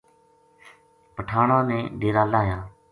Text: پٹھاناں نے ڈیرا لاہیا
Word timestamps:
پٹھاناں 1.15 1.61
نے 1.69 1.79
ڈیرا 1.99 2.23
لاہیا 2.31 2.59